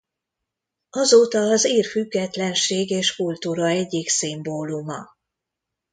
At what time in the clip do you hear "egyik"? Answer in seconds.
3.67-4.07